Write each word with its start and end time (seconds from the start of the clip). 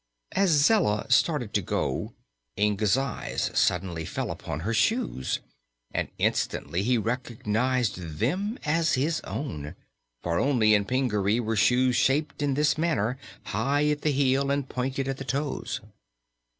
As 0.31 0.49
Zella 0.49 1.05
started 1.11 1.53
to 1.53 1.61
go, 1.61 2.15
Inga's 2.57 2.97
eyes 2.97 3.51
suddenly 3.53 4.03
fell 4.03 4.31
upon 4.31 4.61
her 4.61 4.73
shoes 4.73 5.41
and 5.91 6.09
instantly 6.17 6.81
he 6.81 6.97
recognized 6.97 7.97
them 8.17 8.57
as 8.65 8.95
his 8.95 9.19
own. 9.21 9.75
For 10.23 10.39
only 10.39 10.73
in 10.73 10.85
Pingaree 10.85 11.39
were 11.39 11.55
shoes 11.55 11.97
shaped 11.97 12.41
in 12.41 12.55
this 12.55 12.79
manner: 12.79 13.19
high 13.43 13.89
at 13.89 14.01
the 14.01 14.09
heel 14.09 14.49
and 14.49 14.67
pointed 14.67 15.07
at 15.07 15.17
the 15.17 15.23
toes. 15.23 15.81